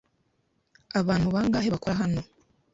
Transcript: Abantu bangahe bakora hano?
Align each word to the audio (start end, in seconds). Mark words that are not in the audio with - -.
Abantu 0.99 1.27
bangahe 1.35 1.67
bakora 1.73 1.95
hano? 2.01 2.21